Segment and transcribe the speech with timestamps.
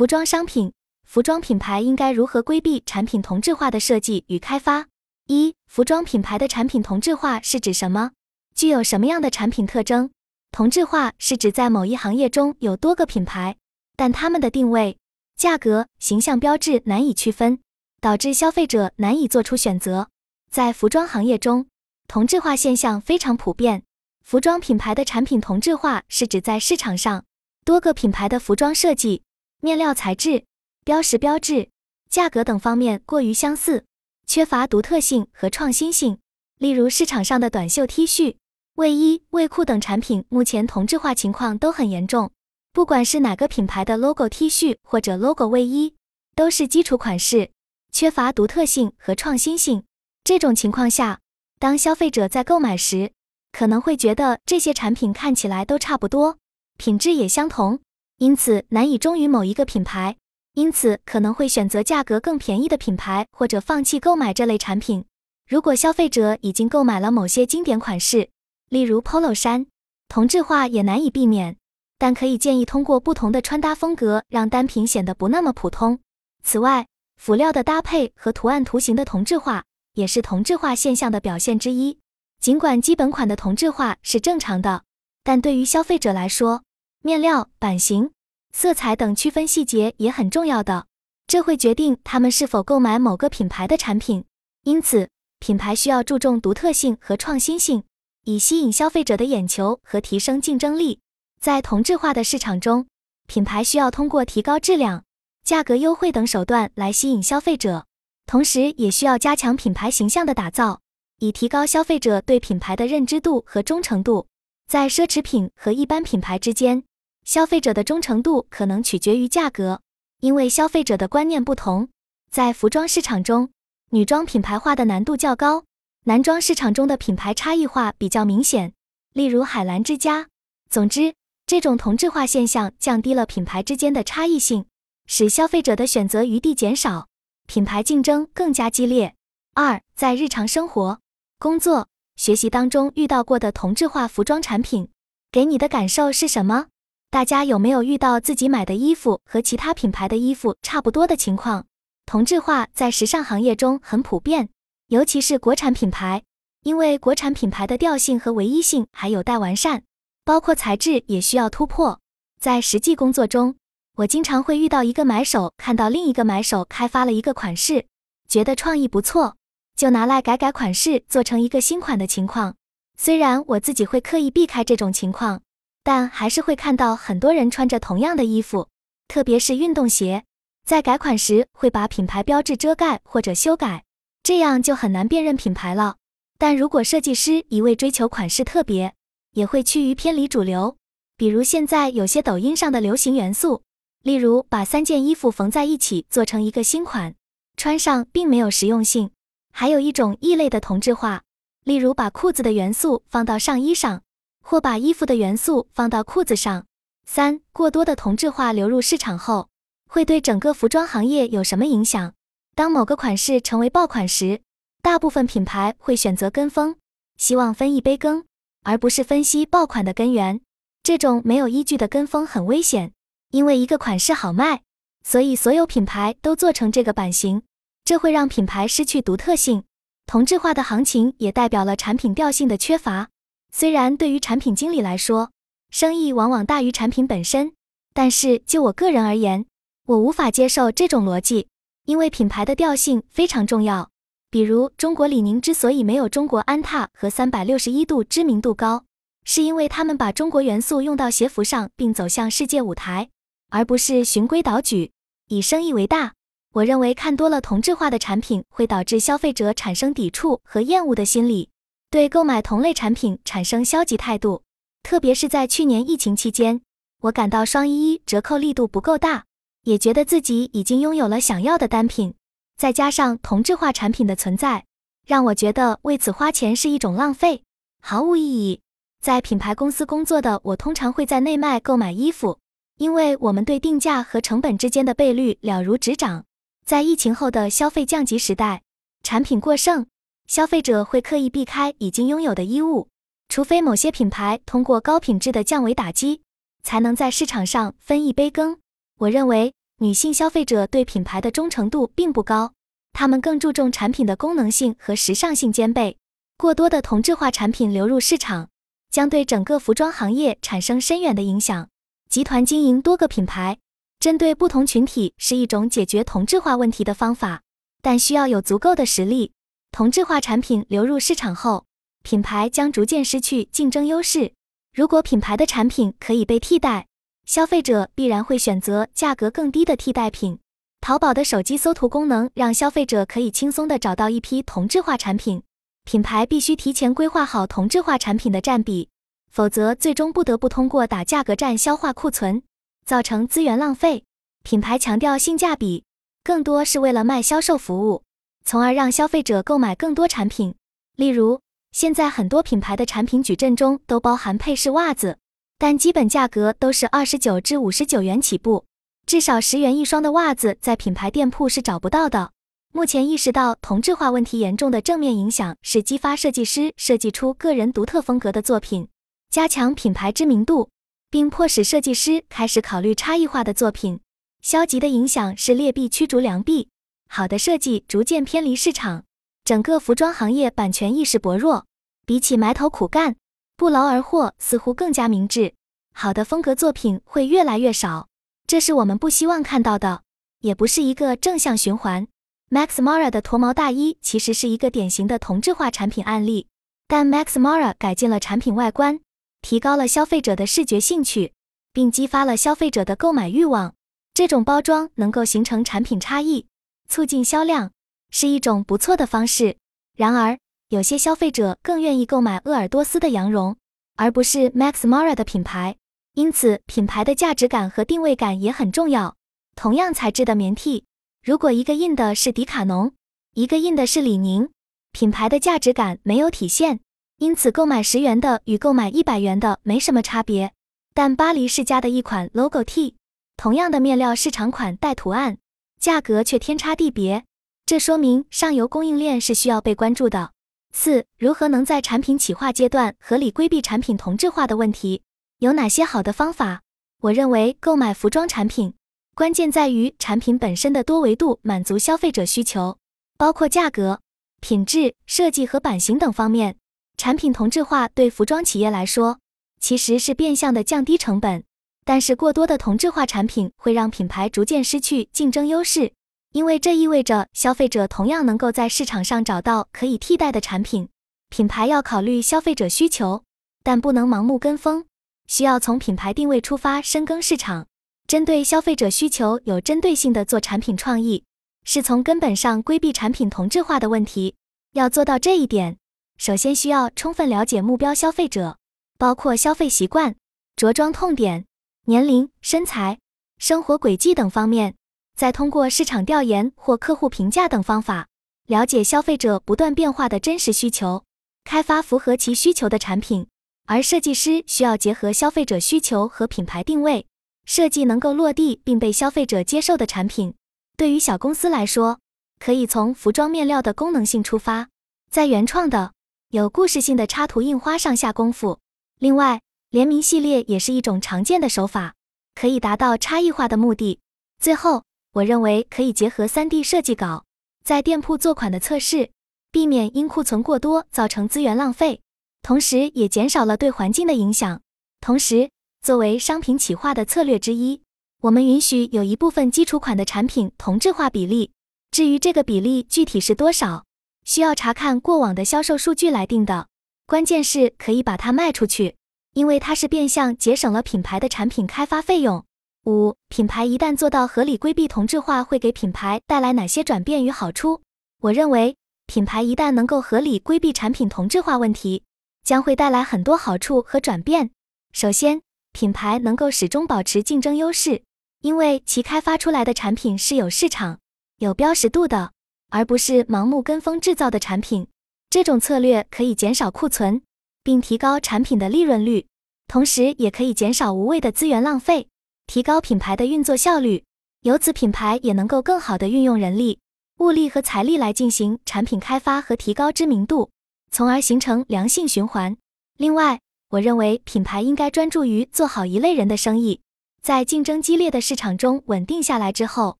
[0.00, 0.72] 服装商品，
[1.04, 4.86] 服装品牌应该如何规避产品同质化的设计与开发？
[5.26, 8.12] 一、服装品牌的产品同质化是指什么？
[8.54, 10.10] 具有什么样的产品特征？
[10.52, 13.58] 同质化是指在某一行业中有多个品牌，
[13.94, 14.96] 但它们的定位、
[15.36, 17.60] 价格、形象标志难以区分，
[18.00, 20.08] 导致消费者难以做出选择。
[20.50, 21.66] 在服装行业中，
[22.08, 23.82] 同质化现象非常普遍。
[24.24, 27.26] 服装品牌的产品同质化是指在市场上
[27.66, 29.24] 多个品牌的服装设计。
[29.62, 30.44] 面料材质、
[30.84, 31.68] 标识标志、
[32.08, 33.84] 价格等方面过于相似，
[34.26, 36.18] 缺乏独特性和创新性。
[36.56, 38.36] 例如，市场上的短袖 T 恤、
[38.76, 42.30] 卫衣、卫裤等产品，目前同质化情况都很严重。
[42.72, 45.94] 不管是哪个品牌的 logo T 恤或者 logo 卫衣，
[46.34, 47.50] 都是基础款式，
[47.92, 49.84] 缺乏独特性和创新性。
[50.24, 51.20] 这种情况下，
[51.58, 53.12] 当消费者在购买时，
[53.52, 56.38] 可能会觉得这些产品看起来都差不多，
[56.78, 57.80] 品质也相同。
[58.20, 60.14] 因此难以忠于某一个品牌，
[60.52, 65.06] 因此可能会选择价格更便宜的品牌，或者放弃购买这类产品。
[65.48, 68.28] 如果消费者已经购买了某些经典款式，
[68.68, 69.66] 例如 Polo 衫，
[70.08, 71.56] 同质化也难以避免，
[71.96, 75.98] 但可以建议通过不同的穿搭风格，让单品显得不那么普通。
[76.42, 81.98] 此外，辅料的搭配和图案图形的同质化也是同质化现象的表现之一。
[82.38, 84.82] 尽管基本款的同质化是正常的，
[85.24, 86.62] 但对于消费者来说，
[87.02, 88.10] 面料、版型、
[88.52, 90.86] 色彩等区分细节也很重要的，
[91.26, 94.26] 这会决定他们是否购买某个品牌的产品。
[94.64, 97.84] 因此，品牌需要注重独特性和创新性，
[98.24, 101.00] 以吸引消费者的眼球和提升竞争力。
[101.40, 102.86] 在同质化的市场中，
[103.26, 105.04] 品牌需要通过提高质量、
[105.42, 107.86] 价格优惠等手段来吸引消费者，
[108.26, 110.82] 同时也需要加强品牌形象的打造，
[111.20, 114.26] 以提高消费者对品牌的认知度和忠诚度。
[114.68, 116.84] 在奢侈品和一般品牌之间。
[117.24, 119.82] 消费者的忠诚度可能取决于价格，
[120.20, 121.88] 因为消费者的观念不同。
[122.30, 123.50] 在服装市场中，
[123.90, 125.64] 女装品牌化的难度较高，
[126.04, 128.72] 男装市场中的品牌差异化比较明显，
[129.12, 130.28] 例如海澜之家。
[130.68, 131.14] 总之，
[131.46, 134.66] 这种同质化现象降低了品牌之间的差异性，
[135.06, 137.08] 使消费者的选择余地减少，
[137.46, 139.14] 品牌竞争更加激烈。
[139.54, 141.00] 二，在日常生活、
[141.38, 144.88] 工作、学习当中遇到过的同质化服装产品，
[145.32, 146.66] 给你的感受是什么？
[147.10, 151.66] 大家有没有遇到自己买的衣服和其他品牌的衣服差不多的情况？
[152.06, 154.48] 同质化在时尚行业中很普遍，
[154.86, 156.22] 尤其是国产品牌，
[156.62, 159.82] 因为国产品牌的调性和唯一性还有待完善，
[160.24, 161.98] 包括材质也需要突破。
[162.40, 163.56] 在实际工作中，
[163.96, 167.86] 我经常会遇到一个买手看到另一个买手开发了一个款式，
[168.28, 169.34] 觉得创意不错，
[169.74, 172.54] 就拿来改改款式做成一个新款的情况。
[172.96, 175.42] 虽然我自己会刻意避开这种情况。
[175.82, 178.68] 但还是会看到很多人穿着同样的衣服，
[179.08, 180.24] 特别是运动鞋，
[180.66, 183.84] 在改款时会把品牌标志遮盖或者修改，
[184.22, 185.96] 这样就很难辨认品牌了。
[186.38, 188.94] 但如果设计师一味追求款式特别，
[189.32, 190.76] 也会趋于偏离主流。
[191.16, 193.62] 比如现在有些抖音上的流行元素，
[194.02, 197.14] 例如把三件衣服缝在一起做成一个新款，
[197.56, 199.10] 穿上并没有实用性。
[199.52, 201.22] 还有一种异类的同质化，
[201.64, 204.02] 例如把裤子的元素放到上衣上。
[204.42, 206.66] 或把衣服的元素放到裤子上。
[207.06, 209.48] 三、过多的同质化流入市场后，
[209.88, 212.12] 会对整个服装行业有什么影响？
[212.54, 214.42] 当某个款式成为爆款时，
[214.82, 216.76] 大部分品牌会选择跟风，
[217.16, 218.24] 希望分一杯羹，
[218.62, 220.40] 而不是分析爆款的根源。
[220.82, 222.92] 这种没有依据的跟风很危险，
[223.30, 224.62] 因为一个款式好卖，
[225.02, 227.42] 所以所有品牌都做成这个版型，
[227.84, 229.64] 这会让品牌失去独特性。
[230.06, 233.08] 同质化的行情也代表了产品调性的缺乏。
[233.52, 235.30] 虽然对于产品经理来说，
[235.70, 237.52] 生意往往大于产品本身，
[237.92, 239.46] 但是就我个人而言，
[239.86, 241.48] 我无法接受这种逻辑，
[241.84, 243.90] 因为品牌的调性非常重要。
[244.30, 248.84] 比如，中国李宁之所以没有中国安踏和三百六十一度知名度高，
[249.24, 253.10] 是因为他们把中国元素用到鞋服上，并走向世界舞台，
[253.48, 254.92] 而不是循规蹈矩，
[255.26, 256.12] 以生意为大。
[256.52, 261.48] 我认为看多了同质化的产品，会导致消费者产生抵触和厌恶的心理。
[261.90, 264.44] 对购买同类产品产生消极态度，
[264.84, 266.60] 特别是在去年疫情期间，
[267.02, 269.24] 我感到双一一折扣力度不够大，
[269.64, 272.14] 也觉得自己已经拥有了想要的单品，
[272.56, 274.66] 再加上同质化产品的存在，
[275.04, 277.42] 让我觉得为此花钱是一种浪费，
[277.82, 278.60] 毫无意义。
[279.02, 282.38] 在品牌公司工作的我，通常会在内卖购买衣服，
[282.76, 286.24] 因为我们对定价和成本之间的倍率了如指掌。
[286.64, 288.62] 在疫情后的消费降级时代，
[289.02, 289.88] 产品过剩。
[290.30, 292.86] 消费者会刻意避开已经拥有的衣物，
[293.28, 296.22] 除非某些品牌通过高品质的降维打击，
[296.62, 298.60] 才能在市场上分一杯羹。
[298.98, 302.52] 我认为女性消费者对品牌的忠诚度并不高，
[302.92, 305.96] 她们更注重产品的功能性和时尚性兼备。
[306.36, 308.50] 过多的同质化产品流入市场，
[308.88, 311.68] 将对整个服装行业产生深远的影响。
[312.08, 313.58] 集团经营多个品牌，
[313.98, 317.42] 针对不同群体是一种解决同质化问题的方法，
[317.82, 319.32] 但需要有足够的实力。
[319.72, 321.64] 同质化产品流入市场后，
[322.02, 324.32] 品牌将逐渐失去竞争优势。
[324.74, 326.86] 如果品牌的产品可以被替代，
[327.24, 330.38] 消费者必然会选择价格更低的替代品。
[330.80, 335.42] 淘宝的手机搜图功能让消费者可以轻松地找到一批同质化产品。
[335.84, 338.88] 品牌必须提前规划好同质化产品的占比，
[339.30, 342.42] 否则最终不得不通过打价格战消化库存，
[342.84, 344.04] 造成资源浪费。
[344.42, 345.84] 品牌强调性价比，
[346.24, 348.02] 更多是为了卖销售服务，
[348.44, 350.54] 从而让消费者购买更多产品。
[350.96, 351.40] 例如，
[351.72, 355.18] 现在很多品牌的产品矩阵中都包含配饰袜子。
[355.58, 358.64] 但基本价格都是二十九至五十九元起步，
[359.04, 362.32] 至少十元一双的袜子在品牌店铺是找不到的。
[362.72, 368.88] 目前意识到同质化问题严重的正面影响是激发设计师设计出个人独特风格的作品，
[369.28, 370.70] 加强品牌知名度，
[371.10, 374.00] 并迫使设计师开始考虑差异化的作品。
[374.40, 376.70] 消极的影响是劣币驱逐良币，
[377.12, 379.02] 好的设计逐渐偏离市场，
[379.44, 381.66] 整个服装行业版权意识薄弱，
[382.06, 383.16] 比起埋头苦干。
[383.56, 385.54] 不劳而获似乎更加明智，
[385.92, 388.06] 好的风格作品会越来越少，
[388.46, 390.02] 这是我们不希望看到的，
[390.38, 392.06] 也不是一个正向循环。
[392.48, 396.46] Max Mara 的驼毛大衣其实是一个典型的同质化产品案例，
[396.86, 399.00] 但 Max Mara 改进了产品外观，
[399.42, 401.32] 提高了消费者的视觉兴趣，
[401.72, 403.74] 并激发了消费者的购买欲望。
[404.14, 406.46] 这种包装能够形成产品差异，
[406.90, 407.70] 促进销量，
[408.10, 409.56] 是一种不错的方式。
[409.96, 410.36] 然而，
[410.68, 413.56] 有些消费者更愿意购买鄂尔多斯的羊绒，
[413.96, 415.76] 而不是 Max Mara 的品牌，
[416.14, 419.14] 因此品牌的价值感和定位感也很重要。
[419.54, 420.84] 同样材质的棉 T，
[421.22, 422.92] 如果一个印的是迪卡侬，
[423.34, 424.48] 一个印的是李宁，
[424.90, 426.80] 品牌的价值感没有体现，
[427.18, 430.52] 因此购买十元的与购买一百元的没什么差别。
[430.92, 432.96] 但巴黎世家的一款 Logo T，
[433.36, 435.38] 同样的面料市场款带图案，
[435.80, 437.24] 价格却天差地别，
[437.64, 440.32] 这说明上游供应链是需要被关注的。
[440.74, 445.00] 四、如何能在产品企划阶段合理规避产品同质化的问题？
[445.38, 446.60] 有哪些好的方法？
[447.00, 448.74] 我认为购买服装产品，
[449.14, 452.76] 关键在于产品本身的多维度满足消费者需求，
[453.16, 454.02] 包括价格、
[454.40, 456.56] 品质、设计和版型等方面。
[456.98, 459.18] 产品同质化对服装企业来说，
[459.58, 461.42] 其实是变相的降低成本，
[461.90, 465.92] 但是过多的同质化产品会让品牌逐渐失去竞争优势。
[466.30, 470.88] 因为这意味着消费者同样能够在市场上找到可以替代的产品，
[471.30, 473.24] 品牌要考虑消费者需求，
[473.64, 474.84] 但不能盲目跟风，
[475.26, 477.66] 需要从品牌定位出发深耕市场，
[478.06, 481.24] 针对消费者需求有针对性的做产品创意，
[481.64, 484.36] 是从根本上规避产品同质化的问题。
[484.74, 485.76] 要做到这一点，
[486.18, 488.58] 首先需要充分了解目标消费者，
[488.96, 490.14] 包括消费习惯、
[490.54, 491.46] 着装痛点、
[491.86, 492.98] 年龄、身材、
[493.38, 494.74] 生活轨迹等方面。
[495.16, 498.06] 再通过市场调研或客户评价等方法，
[498.46, 501.04] 了解消费者不断变化的真实需求，
[501.44, 503.26] 开发符合其需求的产品。
[503.66, 507.06] 而设计师需要结合消费者需求和品牌定位，
[507.44, 510.34] 设计能够落地并被消费者接受的产品。
[510.76, 512.00] 对于小公司来说，
[512.38, 514.68] 可以从服装面料的功能性出发，
[515.10, 515.92] 在原创的、
[516.30, 518.58] 有故事性的插图印花上下功夫。
[518.98, 521.94] 另外，联名系列也是一种常见的手法，
[522.34, 523.98] 可以达到差异化的目的。
[524.38, 524.84] 最后。
[525.14, 527.24] 我认为可以结合 3D 设计稿，
[527.64, 529.10] 在店铺做款的测试，
[529.50, 532.00] 避免因库存过多造成资源浪费，
[532.42, 534.60] 同时也减少了对环境的影响。
[535.00, 535.50] 同时，
[535.82, 537.82] 作为商品企划的策略之一，
[538.22, 541.50] 我们允许有一部分基础款的产品同质化比例。
[541.90, 543.84] 至于这个比例具体是多少，
[544.24, 546.68] 需要查看过往的销售数据来定的。
[547.04, 548.94] 关键是可以把它卖出去，
[549.32, 552.44] 因为它是变相节省了品牌的产品开发费用。
[552.86, 557.82] 五品牌一旦做到合理规避同质化，会给品牌带来哪些转变与好处？
[558.22, 562.04] 我认为，品牌一旦能够合理规避产品同质化问题，
[562.42, 564.50] 将会带来很多好处和转变。
[564.92, 568.02] 首先，品牌能够始终保持竞争优势，
[568.40, 570.98] 因为其开发出来的产品是有市场、
[571.38, 572.32] 有标识度的，
[572.70, 574.88] 而不是盲目跟风制造的产品。
[575.28, 577.22] 这种策略可以减少库存，
[577.62, 579.26] 并提高产品的利润率，
[579.66, 582.08] 同时也可以减少无谓的资源浪费。
[582.46, 584.04] 提高品牌的运作效率，
[584.42, 586.78] 由此品牌也能够更好地运用人力、
[587.18, 590.50] 物力和财力来进行产品开发和提高知名度，
[590.90, 592.56] 从而形成良性循环。
[592.96, 593.38] 另外，
[593.70, 596.80] 我认为品牌应该专注于做好一类人的生意，
[597.22, 599.96] 在竞争激烈的市场中稳定下来之后，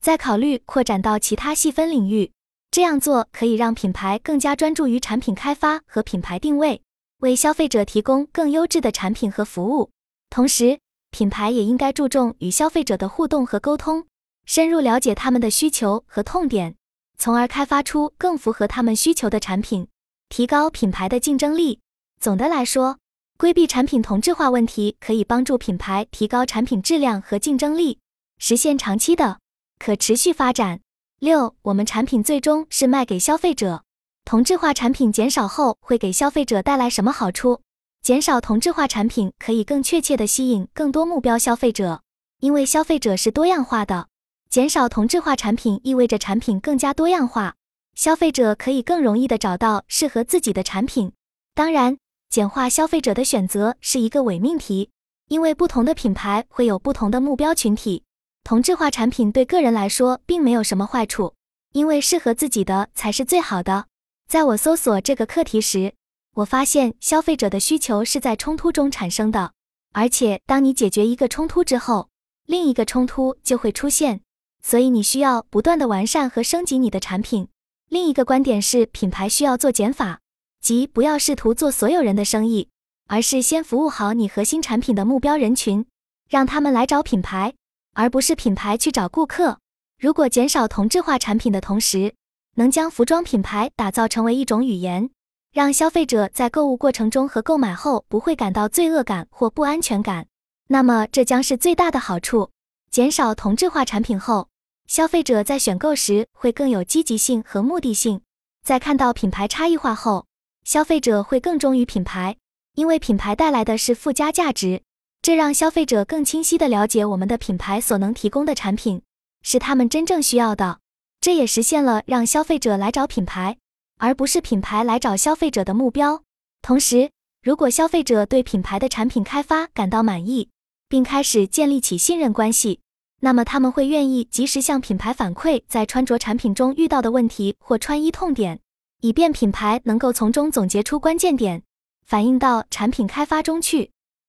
[0.00, 2.30] 再考虑扩展到其他细分领域。
[2.70, 6.80] 这样做可以让品牌更加专注于产品开发和品牌定位，
[7.24, 9.90] 为消费者提供更优质的产品和服务。
[10.28, 10.78] 同时，
[11.10, 14.06] 品牌也应该注重与消费者的互动和沟通，
[14.44, 16.74] 深入了解他们的需求和痛点，
[17.16, 19.88] 从而开发出更符合他们需求的产品，
[20.28, 21.80] 提高品牌的竞争力。
[22.20, 22.98] 总的来说，
[23.38, 28.00] 规避产品同质化问题，可以帮助品牌提高产品质量和竞争力，
[28.36, 29.38] 实现长期的
[29.78, 30.80] 可持续发展。
[31.20, 33.83] 六，我们产品最终是卖给消费者。
[34.24, 37.60] 同质化产品减少后会给消费者带来什么好处？
[38.02, 42.02] 减少同质化产品可以更确切地吸引更多目标消费者，
[42.40, 44.08] 因为消费者是多样化的。
[44.48, 47.54] 减少同质化产品意味着产品更加多样化，
[47.94, 51.12] 消费者可以更容易地找到适合自己的产品。
[51.54, 51.98] 当然。
[52.30, 54.90] 简化消费者的选择是一个伪命题，
[55.28, 58.02] 因为不同的品牌会有不同的目标群体。
[58.42, 61.34] 同质化产品对个人来说并没有什么坏处，
[61.70, 63.86] 因为适合自己的才是最好的。
[64.28, 65.94] 在我搜索这个课题时，
[66.34, 69.52] 我发现消费者的需求是在冲突中产生的，
[69.92, 72.08] 而且当你解决一个冲突之后，
[72.46, 74.22] 另一个冲突就会出现，
[74.62, 77.48] 所以你需要不断的完善和升级你的产品。
[77.88, 80.20] 另一个观点是，品牌需要做减法。
[80.60, 82.70] 即不要试图做所有人的生意，
[83.06, 85.84] 而是先服务好你核心产品的目标人群，
[86.30, 87.52] 让他们来找品牌，
[87.92, 89.58] 而不是品牌去找顾客。
[89.98, 92.14] 如果减少同质化产品的同时，
[92.54, 95.10] 能将服装品牌打造成为一种语言，
[95.52, 100.26] 让消费者在购物过程中和购买后不会感到罪恶感或不安全感，
[100.68, 102.50] 那么这将是最大的好处。
[102.90, 104.48] 减少同质化产品后，
[104.86, 108.20] 消费者在选购时会更有积极性和目的性，
[108.62, 110.26] 在看到品牌差异化后。
[110.64, 112.36] 消费者会更忠于品牌，
[112.74, 114.80] 因为品牌带来的是附加价值，
[115.20, 119.02] 这让消费者更清晰地了解我们的品牌所能提供的产品
[119.42, 120.78] 是他们真正需要的。
[121.24, 123.56] 这也实现了让消费者来找品牌，
[123.96, 126.22] 而不是品牌来找消费者的目标。
[126.60, 127.12] 同时，
[127.42, 130.50] 如果消费者对品牌的产品开发感到满意，
[130.86, 132.80] 并开始建立起信任关系，
[133.22, 138.60] 那么他们会愿意及时向品牌反馈在穿着产品中遇到的问题或穿衣痛点。
[139.00, 141.62] 以便品牌能够从中总结出关键点，
[142.04, 143.92] 反映到产品开发中去。